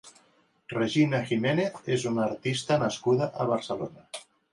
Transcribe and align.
Regina 0.71 1.19
Giménez 1.31 1.77
és 1.95 2.05
una 2.11 2.23
artista 2.23 2.79
nascuda 2.85 3.29
a 3.45 3.47
Barcelona. 3.53 4.07